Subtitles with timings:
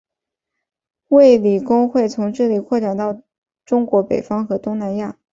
[1.09, 3.21] 卫理公会从这里扩展到
[3.63, 5.19] 中国北方和东南亚。